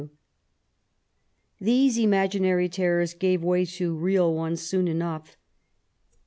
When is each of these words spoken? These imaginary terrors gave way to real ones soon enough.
These 1.61 1.99
imaginary 1.99 2.67
terrors 2.69 3.13
gave 3.13 3.43
way 3.43 3.65
to 3.65 3.93
real 3.93 4.33
ones 4.33 4.61
soon 4.61 4.87
enough. 4.87 5.37